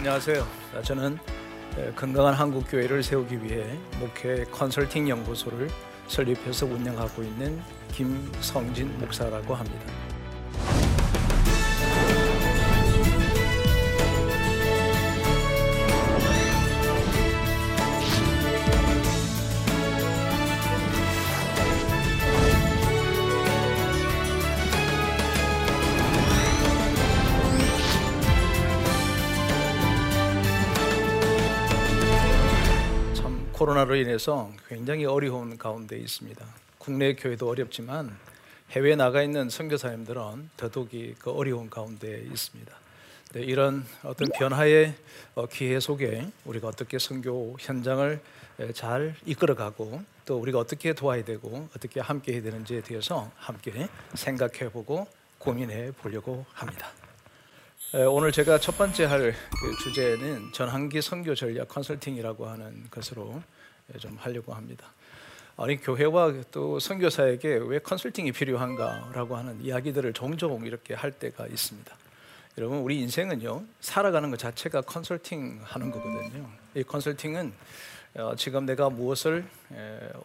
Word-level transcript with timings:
안녕하세요. 0.00 0.46
저는 0.82 1.18
건강한 1.94 2.32
한국 2.32 2.64
교회를 2.70 3.02
세우기 3.02 3.44
위해 3.44 3.78
목회 3.98 4.44
컨설팅 4.44 5.06
연구소를 5.06 5.68
설립해서 6.08 6.64
운영하고 6.64 7.22
있는 7.22 7.60
김성진 7.92 8.98
목사라고 8.98 9.54
합니다. 9.54 10.09
코로나로 33.70 33.94
인해서 33.94 34.50
굉장히 34.68 35.04
어려운 35.04 35.56
가운데 35.56 35.96
있습니다. 35.96 36.44
국내 36.78 37.14
교회도 37.14 37.48
어렵지만 37.48 38.16
해외 38.70 38.96
나가 38.96 39.22
있는 39.22 39.48
선교사님들은 39.48 40.50
더더욱이 40.56 41.14
그 41.20 41.30
어려운 41.30 41.70
가운데 41.70 42.20
있습니다. 42.32 42.74
네, 43.34 43.42
이런 43.42 43.86
어떤 44.02 44.28
변화의 44.36 44.94
어, 45.36 45.46
기회 45.46 45.78
속에 45.78 46.26
우리가 46.46 46.66
어떻게 46.66 46.98
선교 46.98 47.56
현장을 47.60 48.20
잘 48.74 49.14
이끌어가고 49.24 50.02
또 50.24 50.38
우리가 50.38 50.58
어떻게 50.58 50.92
도와야 50.92 51.22
되고 51.22 51.68
어떻게 51.76 52.00
함께 52.00 52.32
해야 52.32 52.42
되는지에 52.42 52.80
대해서 52.80 53.30
함께 53.36 53.88
생각해보고 54.14 55.06
고민해 55.38 55.92
보려고 55.92 56.44
합니다. 56.54 56.88
오늘 57.92 58.30
제가 58.30 58.60
첫 58.60 58.78
번째 58.78 59.04
할그 59.06 59.76
주제는 59.82 60.52
전환기 60.52 61.02
선교 61.02 61.34
전략 61.34 61.66
컨설팅이라고 61.66 62.46
하는 62.46 62.84
것으로 62.88 63.42
좀 63.98 64.16
하려고 64.16 64.54
합니다. 64.54 64.92
아니 65.56 65.76
교회와 65.76 66.34
또 66.52 66.78
선교사에게 66.78 67.58
왜 67.64 67.80
컨설팅이 67.80 68.30
필요한가라고 68.30 69.36
하는 69.36 69.60
이야기들을 69.60 70.12
종종 70.12 70.64
이렇게 70.64 70.94
할 70.94 71.10
때가 71.10 71.48
있습니다. 71.48 71.96
여러분 72.58 72.78
우리 72.78 73.00
인생은요 73.00 73.64
살아가는 73.80 74.30
것 74.30 74.38
자체가 74.38 74.82
컨설팅 74.82 75.58
하는 75.64 75.90
거거든요. 75.90 76.48
이 76.76 76.84
컨설팅은 76.84 77.52
어, 78.14 78.34
지금 78.36 78.66
내가 78.66 78.88
무엇을 78.88 79.44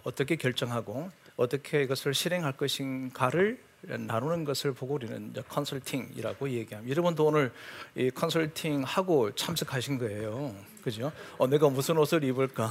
어떻게 0.03 0.35
결정하고 0.35 1.09
어떻게 1.35 1.81
이것을 1.81 2.13
실행할 2.13 2.51
것인가를 2.53 3.59
나누는 3.87 4.45
것을 4.45 4.73
보고 4.73 4.95
우리는 4.95 5.33
컨설팅이라고 5.47 6.49
얘기합니다. 6.49 6.91
여러분도 6.91 7.25
오늘 7.25 7.51
이 7.95 8.09
컨설팅 8.11 8.83
하고 8.83 9.33
참석하신 9.33 9.97
거예요. 9.99 10.55
그죠? 10.83 11.11
어, 11.39 11.47
내가 11.47 11.67
무슨 11.69 11.97
옷을 11.97 12.23
입을까? 12.23 12.69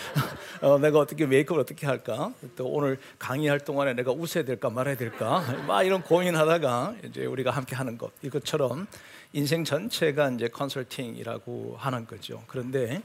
어, 0.62 0.78
내가 0.78 0.98
어떻게 1.00 1.26
메이크업을 1.26 1.60
어떻게 1.60 1.86
할까? 1.86 2.32
또 2.56 2.66
오늘 2.66 2.98
강의할 3.18 3.60
동안에 3.60 3.92
내가 3.92 4.12
웃어야 4.12 4.44
될까 4.44 4.70
말아야 4.70 4.96
될까? 4.96 5.44
막 5.66 5.82
이런 5.82 6.02
고민하다가 6.02 6.94
이제 7.04 7.26
우리가 7.26 7.50
함께 7.50 7.76
하는 7.76 7.98
것 7.98 8.12
이것처럼 8.22 8.86
인생 9.32 9.64
전체가 9.64 10.30
이제 10.30 10.48
컨설팅이라고 10.48 11.76
하는 11.78 12.06
거죠. 12.06 12.42
그런데 12.48 13.02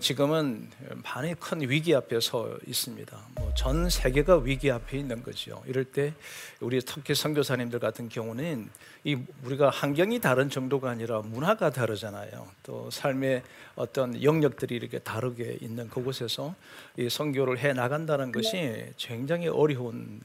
지금은 0.00 0.68
많이 1.02 1.34
큰 1.34 1.60
위기 1.68 1.94
앞에 1.94 2.20
서 2.20 2.56
있습니다. 2.66 3.18
뭐 3.36 3.46
전 3.56 3.88
세계가 3.88 4.36
위기 4.38 4.70
앞에 4.70 4.98
있는 4.98 5.22
거죠. 5.22 5.62
이럴 5.66 5.84
때 5.84 6.12
우리 6.60 6.80
특히 6.82 7.14
선교사님들 7.14 7.78
같은 7.78 8.08
경우는 8.10 8.68
이 9.04 9.16
우리가 9.44 9.70
환경이 9.70 10.20
다른 10.20 10.50
정도가 10.50 10.90
아니라 10.90 11.22
문화가 11.22 11.70
다르잖아요. 11.70 12.46
또 12.62 12.90
삶의 12.90 13.42
어떤 13.76 14.22
영역들이 14.22 14.76
이렇게 14.76 14.98
다르게 14.98 15.56
있는 15.62 15.88
그곳에서 15.88 16.54
이 16.98 17.08
선교를 17.08 17.58
해 17.58 17.72
나간다는 17.72 18.30
것이 18.30 18.92
굉장히 18.98 19.48
어려운 19.48 20.20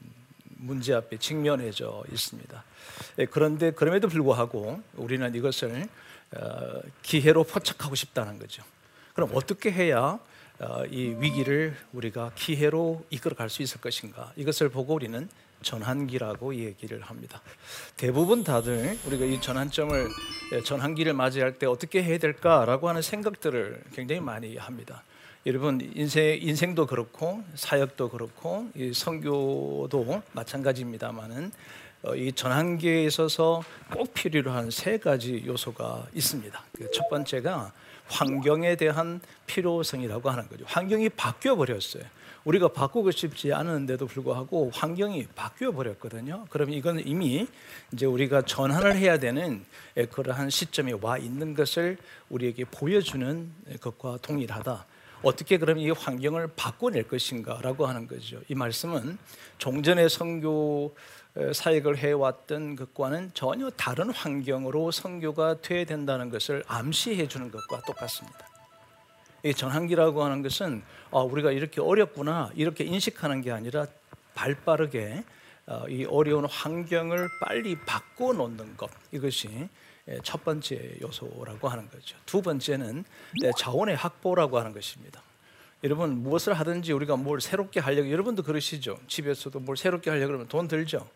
문제 0.62 0.94
앞에 0.94 1.18
직면해져 1.18 2.04
있습니다. 2.10 2.64
예, 3.18 3.26
그런데 3.26 3.72
그럼에도 3.72 4.08
불구하고 4.08 4.80
우리는 4.94 5.34
이것을 5.34 5.88
어, 6.36 6.80
기회로 7.02 7.44
포착하고 7.44 7.94
싶다는 7.94 8.38
거죠. 8.38 8.62
그럼 9.14 9.30
어떻게 9.34 9.70
해야 9.70 10.18
어, 10.60 10.84
이 10.90 11.16
위기를 11.18 11.76
우리가 11.92 12.30
기회로 12.34 13.04
이끌어갈 13.10 13.50
수 13.50 13.62
있을 13.62 13.80
것인가? 13.80 14.32
이것을 14.36 14.68
보고 14.68 14.94
우리는 14.94 15.28
전환기라고 15.62 16.54
얘기를 16.54 17.00
합니다. 17.02 17.40
대부분 17.96 18.42
다들 18.44 18.98
우리가 19.06 19.24
이 19.24 19.40
전환점을 19.40 20.08
예, 20.52 20.62
전환기를 20.62 21.12
맞이할 21.12 21.58
때 21.58 21.66
어떻게 21.66 22.02
해야 22.02 22.18
될까라고 22.18 22.88
하는 22.88 23.02
생각들을 23.02 23.82
굉장히 23.92 24.20
많이 24.20 24.56
합니다. 24.56 25.02
여러분 25.44 25.80
인생 25.94 26.38
인생도 26.40 26.86
그렇고 26.86 27.42
사역도 27.54 28.10
그렇고 28.10 28.68
이 28.76 28.92
선교도 28.94 30.22
마찬가지입니다만은 30.32 31.50
어, 32.04 32.14
이 32.16 32.32
전환기에 32.32 33.04
있어서 33.04 33.62
꼭 33.92 34.12
필요로 34.14 34.50
한 34.50 34.70
세 34.70 34.98
가지 34.98 35.42
요소가 35.46 36.06
있습니다. 36.14 36.64
그첫 36.72 37.08
번째가 37.08 37.72
환경에 38.06 38.76
대한 38.76 39.20
필요성이라고 39.46 40.30
하는 40.30 40.48
거죠. 40.48 40.64
환경이 40.66 41.08
바뀌어 41.10 41.56
버렸어요. 41.56 42.02
우리가 42.44 42.68
바꾸고 42.68 43.12
싶지 43.12 43.52
않은데도 43.52 44.06
불구하고 44.06 44.70
환경이 44.74 45.28
바뀌어 45.34 45.70
버렸거든요. 45.70 46.44
그럼 46.50 46.70
이건 46.70 47.00
이미 47.06 47.46
이제 47.92 48.04
우리가 48.06 48.42
전환을 48.42 48.96
해야 48.96 49.18
되는 49.18 49.64
그러한 50.10 50.50
시점에 50.50 50.94
와 51.00 51.18
있는 51.18 51.54
것을 51.54 51.98
우리에게 52.30 52.64
보여주는 52.64 53.48
것과 53.80 54.18
동일하다. 54.22 54.86
어떻게 55.22 55.56
그럼 55.58 55.78
이 55.78 55.90
환경을 55.90 56.48
바꿔낼 56.56 57.06
것인가라고 57.06 57.86
하는 57.86 58.06
거죠. 58.06 58.40
이 58.48 58.54
말씀은 58.54 59.18
종전의 59.58 60.08
선교 60.10 60.94
사역을 61.52 61.96
해왔던 61.98 62.76
것과는 62.76 63.30
전혀 63.32 63.70
다른 63.70 64.10
환경으로 64.10 64.90
선교가 64.90 65.60
돼야 65.62 65.84
된다는 65.84 66.28
것을 66.28 66.62
암시해 66.66 67.28
주는 67.28 67.50
것과 67.50 67.82
똑같습니다. 67.86 68.48
이 69.44 69.54
전환기라고 69.54 70.22
하는 70.22 70.42
것은 70.42 70.82
아, 71.10 71.20
우리가 71.20 71.52
이렇게 71.52 71.80
어렵구나 71.80 72.50
이렇게 72.54 72.84
인식하는 72.84 73.40
게 73.42 73.50
아니라 73.50 73.86
발빠르게 74.34 75.24
어, 75.66 75.84
이 75.88 76.04
어려운 76.04 76.44
환경을 76.44 77.28
빨리 77.40 77.76
바꿔놓는 77.80 78.76
것 78.76 78.90
이것이 79.10 79.68
첫 80.22 80.44
번째 80.44 80.96
요소라고 81.00 81.68
하는 81.68 81.88
거죠. 81.88 82.16
두 82.26 82.42
번째는 82.42 83.04
자원의 83.56 83.96
확보라고 83.96 84.58
하는 84.58 84.72
것입니다. 84.72 85.22
여러분 85.84 86.22
무엇을 86.22 86.54
하든지 86.54 86.92
우리가 86.92 87.16
뭘 87.16 87.40
새롭게 87.40 87.80
하려고 87.80 88.10
여러분도 88.10 88.42
그러시죠. 88.42 88.98
집에서도 89.08 89.58
뭘 89.60 89.76
새롭게 89.76 90.10
하려고 90.10 90.28
그러면 90.28 90.48
돈 90.48 90.68
들죠. 90.68 91.08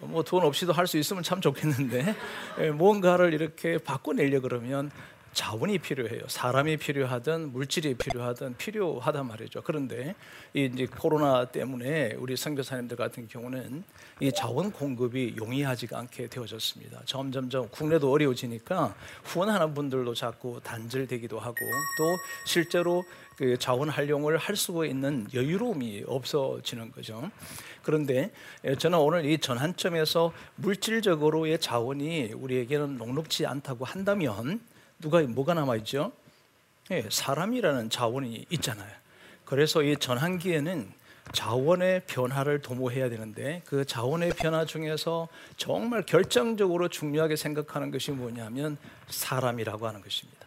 뭐 0.00 0.22
돈 0.22 0.44
없이도 0.44 0.72
할 0.72 0.86
수 0.86 0.98
있으면 0.98 1.22
참 1.22 1.40
좋겠는데 1.40 2.14
뭔가를 2.76 3.32
이렇게 3.32 3.78
바꿔내려 3.78 4.40
그러면 4.40 4.90
자원이 5.34 5.78
필요해요. 5.78 6.22
사람이 6.28 6.76
필요하든 6.78 7.52
물질이 7.52 7.94
필요하든 7.94 8.56
필요하단 8.56 9.26
말이죠. 9.26 9.62
그런데 9.62 10.14
이 10.54 10.70
이제 10.72 10.86
코로나 10.86 11.44
때문에 11.44 12.14
우리 12.18 12.36
선교사님들 12.36 12.96
같은 12.96 13.28
경우는 13.28 13.84
이 14.20 14.32
자원 14.32 14.70
공급이 14.70 15.34
용이하지가 15.36 15.98
않게 15.98 16.28
되어졌습니다. 16.28 17.02
점점점 17.04 17.68
국내도 17.68 18.10
어려워지니까 18.12 18.94
후원하는 19.24 19.74
분들도 19.74 20.14
자꾸 20.14 20.60
단절되기도 20.62 21.38
하고 21.38 21.56
또 21.98 22.16
실제로 22.46 23.04
그 23.36 23.58
자원 23.58 23.88
활용을 23.88 24.38
할 24.38 24.54
수 24.54 24.86
있는 24.86 25.26
여유로움이 25.34 26.04
없어지는 26.06 26.92
거죠. 26.92 27.28
그런데 27.82 28.30
저는 28.78 28.96
오늘 28.98 29.24
이 29.26 29.36
전환점에서 29.36 30.32
물질적으로의 30.54 31.58
자원이 31.58 32.32
우리에게는 32.34 32.96
녹록지 32.96 33.44
않다고 33.44 33.84
한다면 33.84 34.60
누가 35.00 35.20
뭐가 35.22 35.54
남아 35.54 35.76
있죠? 35.76 36.12
예, 36.90 37.06
사람이라는 37.10 37.90
자원이 37.90 38.46
있잖아요. 38.50 38.90
그래서 39.44 39.82
이 39.82 39.96
전환기에는 39.96 40.92
자원의 41.32 42.02
변화를 42.06 42.60
도모해야 42.60 43.08
되는데 43.08 43.62
그 43.64 43.84
자원의 43.84 44.34
변화 44.36 44.64
중에서 44.64 45.28
정말 45.56 46.04
결정적으로 46.04 46.88
중요하게 46.88 47.36
생각하는 47.36 47.90
것이 47.90 48.10
뭐냐면 48.10 48.76
사람이라고 49.08 49.86
하는 49.86 50.02
것입니다. 50.02 50.44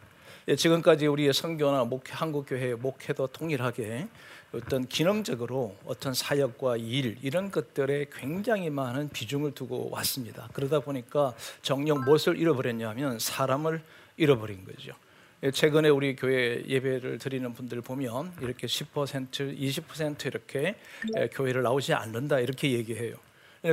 예, 0.50 0.56
지금까지 0.56 1.08
우리의 1.08 1.34
선교나 1.34 1.84
목회, 1.84 2.14
한국교회 2.14 2.76
목회도 2.76 3.28
동일하게 3.28 4.08
어떤 4.54 4.88
기능적으로 4.88 5.76
어떤 5.86 6.14
사역과 6.14 6.78
일 6.78 7.18
이런 7.22 7.52
것들에 7.52 8.06
굉장히 8.14 8.70
많은 8.70 9.10
비중을 9.10 9.54
두고 9.54 9.90
왔습니다. 9.92 10.48
그러다 10.54 10.80
보니까 10.80 11.34
정녕 11.62 12.00
무엇을 12.06 12.38
잃어버렸냐면 12.38 13.20
사람을 13.20 13.84
잃어버린 14.18 14.66
거죠. 14.66 14.94
예, 15.44 15.52
최근에 15.52 15.90
우리 15.90 16.16
교회 16.16 16.64
예배를 16.66 17.20
드리는 17.20 17.54
분들 17.54 17.82
보면 17.82 18.34
이렇게 18.42 18.66
10% 18.66 19.30
20% 19.32 20.26
이렇게 20.26 20.76
예, 21.16 21.28
교회를 21.28 21.62
나오지 21.62 21.94
않는다 21.94 22.40
이렇게 22.40 22.72
얘기해요. 22.72 23.16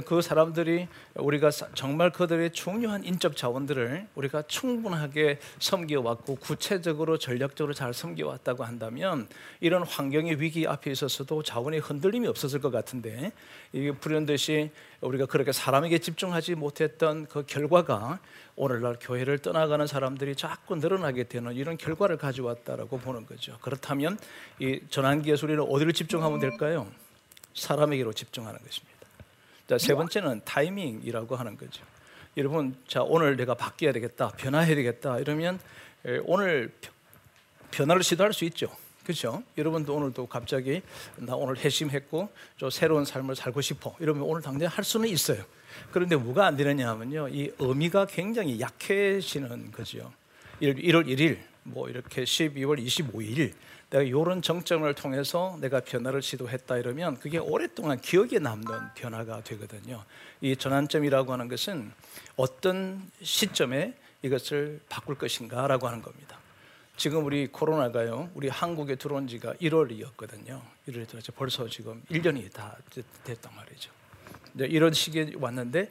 그 0.00 0.22
사람들이 0.22 0.88
우리가 1.14 1.50
정말 1.74 2.10
그들의 2.10 2.52
중요한 2.52 3.04
인적 3.04 3.36
자원들을 3.36 4.08
우리가 4.14 4.42
충분하게 4.42 5.38
섬겨왔고 5.58 6.36
구체적으로 6.36 7.18
전략적으로 7.18 7.74
잘 7.74 7.92
섬겨왔다고 7.92 8.64
한다면 8.64 9.28
이런 9.60 9.82
환경의 9.82 10.40
위기 10.40 10.66
앞에 10.66 10.90
있어서도 10.90 11.42
자원의 11.42 11.80
흔들림이 11.80 12.26
없었을 12.26 12.60
것 12.60 12.70
같은데 12.70 13.32
이게 13.72 13.92
불현듯이 13.92 14.70
우리가 15.00 15.26
그렇게 15.26 15.52
사람에게 15.52 15.98
집중하지 15.98 16.54
못했던 16.54 17.26
그 17.26 17.44
결과가 17.46 18.20
오늘날 18.56 18.96
교회를 19.00 19.38
떠나가는 19.38 19.86
사람들이 19.86 20.36
자꾸 20.36 20.76
늘어나게 20.76 21.24
되는 21.24 21.54
이런 21.54 21.76
결과를 21.76 22.16
가져왔다라고 22.16 22.98
보는 22.98 23.26
거죠. 23.26 23.58
그렇다면 23.60 24.18
이 24.60 24.80
전환기의 24.90 25.36
소리를 25.36 25.62
어디를 25.68 25.92
집중하면 25.92 26.38
될까요? 26.38 26.86
사람에게로 27.54 28.12
집중하는 28.12 28.58
것입니다. 28.60 28.93
자, 29.66 29.78
세 29.78 29.94
번째는 29.94 30.42
타이밍이라고 30.44 31.36
하는 31.36 31.56
거죠. 31.56 31.82
여러분, 32.36 32.76
자 32.86 33.02
오늘 33.02 33.36
내가 33.36 33.54
바뀌어야 33.54 33.92
되겠다, 33.92 34.28
변화해야 34.30 34.74
되겠다 34.74 35.18
이러면 35.18 35.58
오늘 36.24 36.72
변화를 37.70 38.02
시도할 38.02 38.32
수 38.32 38.44
있죠. 38.44 38.68
그렇죠? 39.04 39.42
여러분도 39.58 39.94
오늘도 39.94 40.26
갑자기 40.26 40.82
나 41.16 41.34
오늘 41.34 41.58
회심했고 41.58 42.30
저 42.58 42.70
새로운 42.70 43.04
삶을 43.04 43.36
살고 43.36 43.60
싶어 43.60 43.94
이러면 44.00 44.22
오늘 44.22 44.42
당장 44.42 44.68
할 44.68 44.82
수는 44.82 45.08
있어요. 45.08 45.44
그런데 45.92 46.16
뭐가 46.16 46.46
안 46.46 46.56
되느냐 46.56 46.88
하면요, 46.90 47.28
이 47.28 47.52
의미가 47.58 48.06
굉장히 48.06 48.60
약해지는 48.60 49.72
거죠. 49.72 50.12
1월 50.60 51.06
1일, 51.06 51.38
뭐 51.64 51.88
이렇게 51.88 52.24
12월 52.24 52.84
25일 52.84 53.52
내가 53.90 54.02
이런 54.02 54.42
정점을 54.42 54.92
통해서 54.94 55.56
내가 55.60 55.80
변화를 55.80 56.22
시도했다 56.22 56.78
이러면 56.78 57.18
그게 57.18 57.38
오랫동안 57.38 58.00
기억에 58.00 58.38
남는 58.38 58.94
변화가 58.94 59.42
되거든요. 59.44 60.04
이 60.40 60.56
전환점이라고 60.56 61.32
하는 61.32 61.48
것은 61.48 61.92
어떤 62.36 63.08
시점에 63.22 63.94
이것을 64.22 64.80
바꿀 64.88 65.16
것인가라고 65.16 65.86
하는 65.86 66.02
겁니다. 66.02 66.38
지금 66.96 67.24
우리 67.24 67.48
코로나가요, 67.48 68.30
우리 68.34 68.48
한국에 68.48 68.94
들어온 68.94 69.26
지가 69.26 69.54
1월이었거든요. 69.54 70.60
1월이 70.88 71.08
들어서 71.08 71.32
벌써 71.32 71.68
지금 71.68 72.02
1년이 72.10 72.52
다 72.52 72.76
됐단 73.24 73.54
말이죠. 73.54 73.90
이런 74.56 74.92
시기에 74.92 75.32
왔는데 75.38 75.90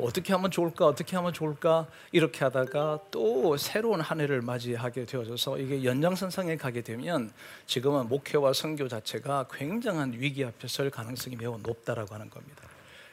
어떻게 0.00 0.32
하면 0.32 0.50
좋을까 0.50 0.86
어떻게 0.86 1.16
하면 1.16 1.32
좋을까 1.32 1.88
이렇게 2.12 2.44
하다가 2.44 3.00
또 3.10 3.56
새로운 3.56 4.00
한 4.00 4.20
해를 4.20 4.40
맞이하게 4.40 5.06
되어져서 5.06 5.58
이게 5.58 5.84
연장선상에 5.84 6.56
가게 6.56 6.82
되면 6.82 7.32
지금은 7.66 8.08
목회와 8.08 8.52
선교 8.52 8.88
자체가 8.88 9.48
굉장한 9.52 10.14
위기 10.14 10.44
앞에 10.44 10.68
설 10.68 10.90
가능성이 10.90 11.36
매우 11.36 11.58
높다라고 11.58 12.14
하는 12.14 12.30
겁니다. 12.30 12.62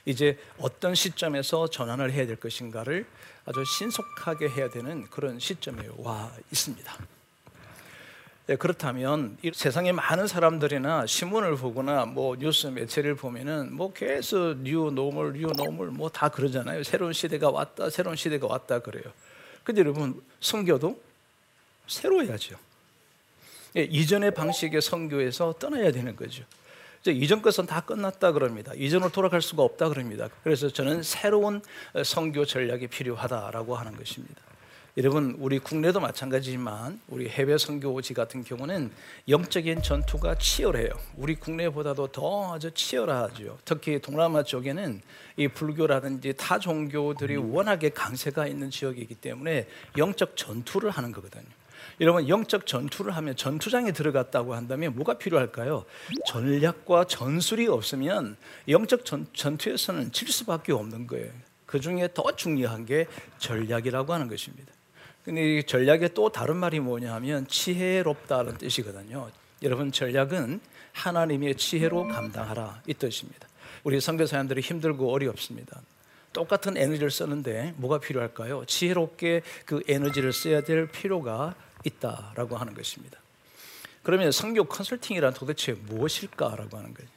이제 0.05 0.37
어떤 0.57 0.95
시점에서 0.95 1.67
전환을 1.67 2.11
해야 2.11 2.25
될 2.25 2.35
것인가를 2.35 3.05
아주 3.45 3.63
신속하게 3.65 4.49
해야 4.49 4.69
되는 4.69 5.07
그런 5.09 5.39
시점에 5.39 5.87
와 5.97 6.31
있습니다. 6.51 7.20
네, 8.47 8.55
그렇다면 8.55 9.37
세상에 9.53 9.91
많은 9.91 10.27
사람들이나 10.27 11.05
신문을 11.05 11.55
보거나 11.55 12.05
뭐 12.05 12.35
뉴스 12.35 12.67
매체를 12.67 13.15
보면은 13.15 13.73
뭐 13.73 13.93
계속 13.93 14.57
new 14.57 14.91
normal 14.91 15.33
new 15.33 15.47
normal 15.55 15.87
뭐 15.89 16.09
다 16.09 16.27
그러잖아요. 16.29 16.83
새로운 16.83 17.13
시대가 17.13 17.49
왔다, 17.49 17.89
새로운 17.89 18.15
시대가 18.15 18.47
왔다 18.47 18.79
그래요. 18.79 19.03
근데 19.63 19.81
여러분 19.81 20.21
선교도 20.39 20.99
새로 21.87 22.23
해야죠. 22.23 22.57
예, 23.77 23.83
이전의 23.83 24.33
방식의 24.33 24.81
선교에서 24.81 25.53
떠나야 25.59 25.91
되는 25.91 26.15
거죠. 26.15 26.43
이제 27.01 27.11
이전 27.11 27.41
것은 27.41 27.67
다 27.67 27.81
끝났다 27.81 28.31
그럽니다. 28.33 28.73
이전으로 28.75 29.11
돌아갈 29.11 29.41
수가 29.41 29.63
없다 29.63 29.89
그럽니다. 29.89 30.27
그래서 30.43 30.67
저는 30.69 31.03
새로운 31.03 31.61
성교 32.03 32.45
전략이 32.45 32.87
필요하다라고 32.87 33.75
하는 33.75 33.95
것입니다. 33.95 34.41
여러분 34.97 35.37
우리 35.39 35.57
국내도 35.57 36.01
마찬가지지만 36.01 36.99
우리 37.07 37.29
해외 37.29 37.57
선교지 37.57 38.13
같은 38.13 38.43
경우는 38.43 38.91
영적인 39.29 39.81
전투가 39.81 40.37
치열해요. 40.37 40.89
우리 41.15 41.35
국내보다도 41.35 42.07
더 42.07 42.53
아주 42.53 42.71
치열하죠. 42.73 43.57
특히 43.63 44.01
동남아 44.01 44.43
쪽에는 44.43 45.01
이 45.37 45.47
불교라든지 45.47 46.33
타 46.37 46.59
종교들이 46.59 47.37
워낙에 47.37 47.91
강세가 47.91 48.47
있는 48.47 48.69
지역이기 48.69 49.15
때문에 49.15 49.65
영적 49.97 50.35
전투를 50.35 50.91
하는 50.91 51.13
거거든요. 51.13 51.45
여러분 52.01 52.27
영적 52.27 52.67
전투를 52.67 53.15
하면 53.15 53.37
전투장에 53.37 53.93
들어갔다고 53.93 54.55
한다면 54.55 54.93
뭐가 54.95 55.17
필요할까요? 55.17 55.85
전략과 56.27 57.05
전술이 57.05 57.69
없으면 57.69 58.35
영적 58.67 59.05
전, 59.05 59.25
전투에서는 59.33 60.11
질 60.11 60.27
수밖에 60.27 60.73
없는 60.73 61.07
거예요. 61.07 61.31
그 61.65 61.79
중에 61.79 62.09
더 62.13 62.35
중요한 62.35 62.85
게 62.85 63.07
전략이라고 63.37 64.11
하는 64.11 64.27
것입니다. 64.27 64.73
근데 65.23 65.57
이 65.57 65.63
전략의 65.63 66.13
또 66.13 66.29
다른 66.29 66.57
말이 66.57 66.79
뭐냐면 66.79 67.47
지혜롭다는 67.47 68.57
뜻이거든요. 68.57 69.29
여러분 69.61 69.91
전략은 69.91 70.59
하나님의 70.93 71.55
지혜로 71.55 72.07
감당하라 72.07 72.81
이 72.87 72.93
뜻입니다. 72.93 73.47
우리 73.83 74.01
선교사님들이 74.01 74.61
힘들고 74.61 75.11
어렵습니다. 75.11 75.81
똑같은 76.33 76.77
에너지를 76.77 77.11
쓰는데 77.11 77.73
뭐가 77.77 77.99
필요할까요? 77.99 78.65
지혜롭게 78.65 79.41
그 79.65 79.83
에너지를 79.87 80.33
써야 80.33 80.61
될 80.61 80.87
필요가 80.87 81.55
있다라고 81.83 82.57
하는 82.57 82.73
것입니다. 82.73 83.19
그러면 84.01 84.31
성교 84.31 84.65
컨설팅이란 84.65 85.33
도대체 85.33 85.73
무엇일까라고 85.73 86.77
하는 86.77 86.93
거예요. 86.93 87.09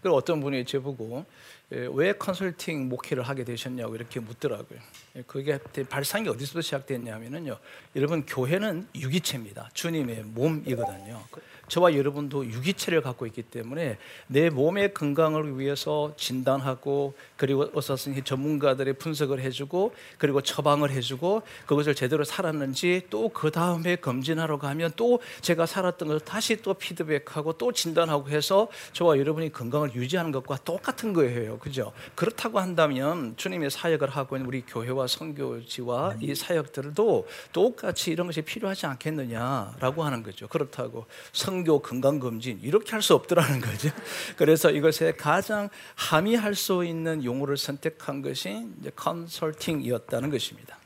그리고 0.00 0.16
어떤 0.16 0.40
분이 0.40 0.64
제보고 0.64 1.24
예, 1.61 1.61
왜 1.92 2.12
컨설팅 2.12 2.88
목회를 2.88 3.22
하게 3.22 3.44
되셨냐고 3.44 3.94
이렇게 3.94 4.20
묻더라고요. 4.20 4.78
예, 5.16 5.22
그게 5.26 5.58
발상이 5.88 6.28
어디서 6.28 6.60
시작됐냐면요. 6.60 7.58
여러분 7.96 8.24
교회는 8.24 8.88
유기체입니다. 8.94 9.70
주님의 9.74 10.22
몸이거든요. 10.26 11.22
저와 11.68 11.94
여러분도 11.94 12.44
유기체를 12.44 13.00
갖고 13.00 13.26
있기 13.26 13.42
때문에 13.42 13.96
내 14.26 14.50
몸의 14.50 14.92
건강을 14.92 15.58
위해서 15.58 16.12
진단하고 16.16 17.14
그리고 17.36 17.70
의사선생 17.72 18.22
전문가들의 18.24 18.94
분석을 18.94 19.40
해주고 19.40 19.94
그리고 20.18 20.40
처방을 20.42 20.90
해주고 20.90 21.42
그것을 21.66 21.94
제대로 21.94 22.24
살았는지 22.24 23.06
또 23.10 23.32
그 23.32 23.50
다음에 23.50 23.96
검진하러 23.96 24.58
가면 24.58 24.92
또 24.94 25.20
제가 25.40 25.66
살았던 25.66 26.08
것을 26.08 26.20
다시 26.20 26.62
또 26.62 26.74
피드백하고 26.74 27.54
또 27.54 27.72
진단하고 27.72 28.28
해서 28.28 28.68
저와 28.92 29.18
여러분이 29.18 29.52
건강을 29.52 29.94
유지하는 29.94 30.30
것과 30.32 30.58
똑같은 30.64 31.12
거예요. 31.12 31.58
그죠? 31.62 31.92
그렇다고 32.16 32.58
한다면 32.58 33.34
주님의 33.36 33.70
사역을 33.70 34.10
하고 34.10 34.36
있는 34.36 34.48
우리 34.48 34.62
교회와 34.62 35.06
선교지와 35.06 36.16
이 36.20 36.34
사역들도 36.34 37.28
똑같이 37.52 38.10
이런 38.10 38.26
것이 38.26 38.42
필요하지 38.42 38.86
않겠느냐라고 38.86 40.02
하는 40.02 40.24
거죠. 40.24 40.48
그렇다고 40.48 41.06
성교 41.32 41.82
건강 41.82 42.18
검진 42.18 42.58
이렇게 42.62 42.90
할 42.90 43.02
수 43.02 43.14
없더라는 43.14 43.60
거죠. 43.60 43.90
그래서 44.38 44.70
이것에 44.70 45.12
가장 45.12 45.68
함의할 45.96 46.54
수 46.54 46.84
있는 46.84 47.24
용어를 47.24 47.56
선택한 47.56 48.22
것이 48.22 48.64
컨설팅이었다는 48.94 50.30
것입니다. 50.30 50.81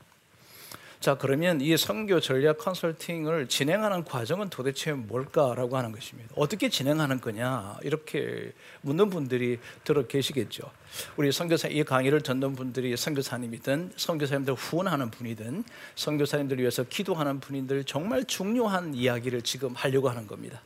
자, 1.01 1.15
그러면 1.17 1.61
이 1.61 1.77
선교 1.77 2.21
전략 2.21 2.59
컨설팅을 2.59 3.49
진행하는 3.49 4.05
과정은 4.05 4.49
도대체 4.49 4.93
뭘까라고 4.93 5.77
하는 5.77 5.93
것입니다. 5.93 6.33
어떻게 6.37 6.69
진행하는 6.69 7.21
거냐? 7.21 7.79
이렇게 7.83 8.53
묻는 8.81 9.11
분들이 9.11 9.59
들어 9.85 10.07
계시겠죠. 10.07 10.71
우리 11.17 11.31
선교사 11.31 11.69
이 11.69 11.85
강의를 11.85 12.23
듣는 12.23 12.55
분들이 12.55 12.97
선교사님이든 12.97 13.93
선교사님들 13.97 14.55
후원하는 14.55 15.11
분이든 15.11 15.65
선교사님들 15.95 16.59
위해서 16.59 16.83
기도하는 16.83 17.41
분들 17.41 17.85
정말 17.85 18.25
중요한 18.25 18.95
이야기를 18.95 19.43
지금 19.43 19.75
하려고 19.75 20.09
하는 20.09 20.27
겁니다. 20.27 20.61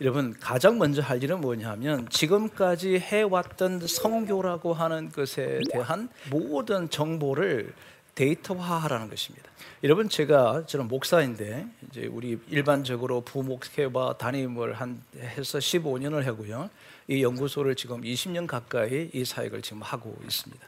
여러분 0.00 0.34
가장 0.38 0.78
먼저 0.78 1.00
할 1.00 1.22
일은 1.22 1.40
뭐냐면 1.40 2.06
지금까지 2.10 2.98
해왔던 2.98 3.86
성교라고 3.86 4.74
하는 4.74 5.10
것에 5.10 5.60
대한 5.72 6.10
모든 6.30 6.90
정보를 6.90 7.72
데이터화하라는 8.16 9.08
것입니다. 9.08 9.48
여러분 9.84 10.08
제가 10.08 10.66
저는 10.66 10.88
목사인데 10.88 11.66
이제 11.88 12.06
우리 12.06 12.38
일반적으로 12.48 13.20
부목회와 13.20 14.14
담임을 14.14 14.74
한 14.74 15.00
해서 15.16 15.58
15년을 15.58 16.24
하고요. 16.24 16.68
이 17.06 17.22
연구소를 17.22 17.76
지금 17.76 18.00
20년 18.00 18.48
가까이 18.48 19.10
이 19.12 19.24
사역을 19.24 19.62
지금 19.62 19.82
하고 19.82 20.16
있습니다. 20.24 20.66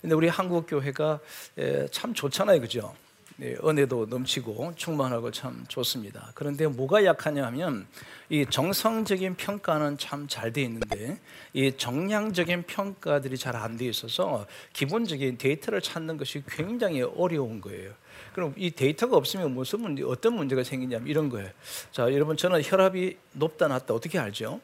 근데 0.00 0.14
우리 0.14 0.28
한국 0.28 0.66
교회가 0.66 1.20
참 1.90 2.12
좋잖아요, 2.14 2.60
그죠? 2.60 2.94
네, 3.38 3.54
은혜도 3.62 4.06
넘치고 4.06 4.72
충만하고 4.76 5.30
참 5.30 5.62
좋습니다. 5.68 6.32
그런데 6.34 6.66
뭐가 6.66 7.04
약하냐면 7.04 7.86
이 8.30 8.46
정성적인 8.48 9.34
평가는 9.34 9.98
참 9.98 10.26
잘 10.26 10.50
돼 10.52 10.62
있는데 10.62 11.18
이 11.52 11.70
정량적인 11.76 12.62
평가들이 12.62 13.36
잘 13.36 13.54
안 13.56 13.76
돼 13.76 13.84
있어서 13.88 14.46
기본적인 14.72 15.36
데이터를 15.36 15.82
찾는 15.82 16.16
것이 16.16 16.42
굉장히 16.48 17.02
어려운 17.02 17.60
거예요. 17.60 17.92
그럼 18.32 18.54
이 18.56 18.70
데이터가 18.70 19.18
없으면 19.18 19.52
무슨 19.52 19.82
문제, 19.82 20.02
어떤 20.02 20.34
문제가 20.34 20.64
생기냐면 20.64 21.06
이런 21.06 21.28
거예요. 21.28 21.50
자, 21.92 22.10
여러분 22.12 22.38
저는 22.38 22.62
혈압이 22.64 23.18
높다 23.32 23.68
낮다 23.68 23.92
어떻게 23.92 24.18
알죠? 24.18 24.60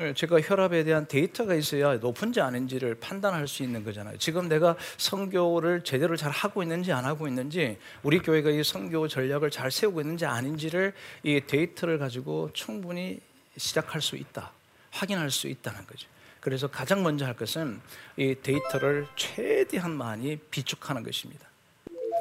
예, 0.00 0.12
제가 0.12 0.40
혈압에 0.40 0.82
대한 0.82 1.06
데이터가 1.06 1.54
있어야 1.54 1.96
높은지 1.98 2.40
아닌지를 2.40 2.96
판단할 2.96 3.46
수 3.46 3.62
있는 3.62 3.84
거잖아요. 3.84 4.18
지금 4.18 4.48
내가 4.48 4.76
성교를 4.96 5.84
제대로 5.84 6.16
잘 6.16 6.32
하고 6.32 6.62
있는지 6.62 6.92
안 6.92 7.04
하고 7.04 7.28
있는지 7.28 7.78
우리 8.02 8.18
교회가 8.18 8.50
이 8.50 8.64
성교 8.64 9.06
전략을 9.06 9.50
잘 9.50 9.70
세우고 9.70 10.00
있는지 10.00 10.26
아닌지를 10.26 10.92
이 11.22 11.40
데이터를 11.46 11.98
가지고 11.98 12.50
충분히 12.52 13.20
시작할 13.56 14.00
수 14.00 14.16
있다. 14.16 14.50
확인할 14.90 15.30
수 15.30 15.46
있다는 15.46 15.86
거죠. 15.86 16.08
그래서 16.40 16.66
가장 16.66 17.02
먼저 17.02 17.24
할 17.24 17.34
것은 17.34 17.80
이 18.16 18.34
데이터를 18.42 19.06
최대한 19.16 19.92
많이 19.92 20.36
비축하는 20.36 21.04
것입니다. 21.04 21.46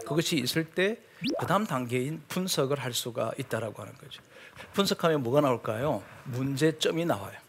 그것이 0.05 0.37
있을 0.37 0.63
때 0.63 0.99
그다음 1.39 1.65
단계인 1.65 2.21
분석을 2.27 2.79
할 2.79 2.93
수가 2.93 3.31
있다라고 3.37 3.81
하는 3.81 3.97
거죠. 3.97 4.21
분석하면 4.73 5.23
뭐가 5.23 5.41
나올까요? 5.41 6.03
문제점이 6.25 7.05
나와요. 7.05 7.42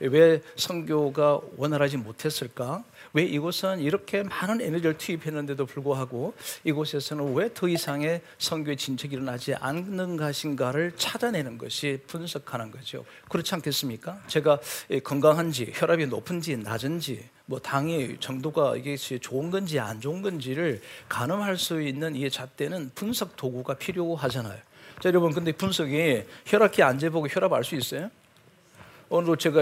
왜 0.00 0.40
선교가 0.56 1.40
원활하지 1.56 1.96
못했을까? 1.98 2.84
왜 3.14 3.24
이곳은 3.24 3.80
이렇게 3.80 4.22
많은 4.22 4.60
에너지를 4.60 4.96
투입했는데도 4.96 5.66
불구하고 5.66 6.34
이곳에서는 6.64 7.34
왜 7.34 7.52
더 7.52 7.68
이상의 7.68 8.22
선교의 8.38 8.76
진척이 8.78 9.14
일어나지 9.14 9.54
않는 9.54 10.16
것인가를 10.16 10.92
찾아내는 10.96 11.58
것이 11.58 12.00
분석하는 12.06 12.70
거죠. 12.70 13.04
그렇지 13.28 13.54
않겠습니까? 13.54 14.18
제가 14.26 14.58
건강한지, 15.04 15.70
혈압이 15.74 16.06
높은지, 16.06 16.56
낮은지, 16.56 17.28
뭐 17.44 17.58
당의 17.60 18.16
정도가 18.18 18.76
이게 18.76 18.96
좋은 18.96 19.50
건지 19.50 19.78
안 19.78 20.00
좋은 20.00 20.22
건지를 20.22 20.80
가늠할 21.08 21.58
수 21.58 21.82
있는 21.82 22.16
이 22.16 22.30
잣대는 22.30 22.92
분석 22.94 23.36
도구가 23.36 23.74
필요하잖아요. 23.74 24.58
자, 25.00 25.08
여러분, 25.08 25.32
근데 25.32 25.52
분석이 25.52 26.22
혈압기 26.46 26.82
안 26.82 26.98
재보고 26.98 27.28
혈압 27.28 27.52
알 27.52 27.64
수 27.64 27.74
있어요? 27.76 28.10
오늘 29.12 29.36
제가 29.36 29.60